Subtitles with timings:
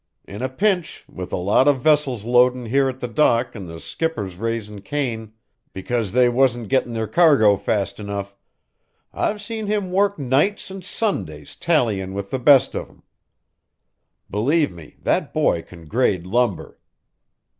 [0.25, 3.79] In a pinch, with a lot o' vessels loadin' here at the dock an' the
[3.79, 5.31] skippers raisin' Cain
[5.73, 8.35] because they wasn't gettin' their cargo fast enough,
[9.13, 13.03] I've seen him work nights an' Sundays tallyin' with the best o' them.
[14.27, 16.79] Believe me that boy can grade lumber."